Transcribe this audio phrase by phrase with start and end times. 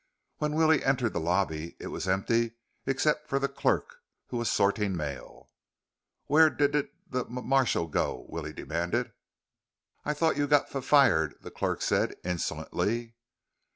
[0.37, 2.53] When Willie entered the lobby, it was empty
[2.87, 3.97] except for the clerk,
[4.29, 5.51] who was sorting mail.
[6.25, 9.11] "Where d did the m marshal go?" Willie demanded.
[10.03, 13.13] "I thought you got f f fired," the clerk said insolently.